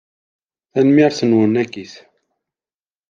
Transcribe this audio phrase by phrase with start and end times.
[0.71, 1.93] Tanemmirt-nwen akkit.